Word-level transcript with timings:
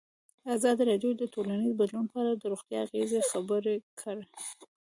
ازادي 0.55 0.83
راډیو 0.91 1.11
د 1.17 1.23
ټولنیز 1.33 1.71
بدلون 1.81 2.05
په 2.09 2.17
اړه 2.21 2.31
د 2.35 2.43
روغتیایي 2.51 2.85
اغېزو 2.87 3.19
خبره 3.31 3.73
کړې. 4.01 4.25